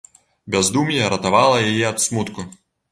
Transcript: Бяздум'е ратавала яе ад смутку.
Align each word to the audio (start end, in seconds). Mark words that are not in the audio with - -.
Бяздум'е 0.55 1.11
ратавала 1.15 1.59
яе 1.69 1.85
ад 1.95 2.05
смутку. 2.09 2.49